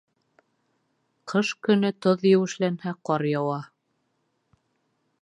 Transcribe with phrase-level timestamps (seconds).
[1.33, 3.63] Ҡыш көнө тоҙ еүешләнһә, ҡар яуа.